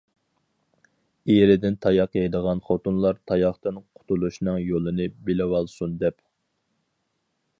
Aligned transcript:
ئېرىدىن 1.33 1.75
تاياق 1.85 2.17
يەيدىغان 2.19 2.63
خوتۇنلار 2.69 3.19
تاياقتىن 3.33 3.77
قۇتۇلۇشنىڭ 3.99 4.59
يولىنى 4.69 5.09
بىلىۋالسۇن 5.29 5.97
دەپ. 6.05 6.21